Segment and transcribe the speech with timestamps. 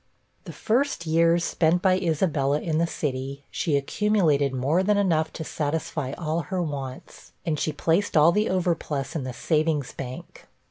[0.45, 5.43] The first years spent by Isabella in the city, she accumulated more than enough to
[5.43, 10.47] satisfy all her wants, and she placed all the overplus in the Savings' Bank.